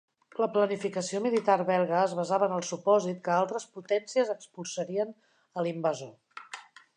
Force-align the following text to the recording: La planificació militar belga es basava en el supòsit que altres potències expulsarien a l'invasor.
La 0.43 0.45
planificació 0.53 1.19
militar 1.25 1.57
belga 1.67 1.99
es 2.05 2.15
basava 2.19 2.47
en 2.51 2.55
el 2.55 2.65
supòsit 2.69 3.19
que 3.27 3.35
altres 3.35 3.67
potències 3.77 4.33
expulsarien 4.37 5.13
a 5.61 5.67
l'invasor. 5.69 6.51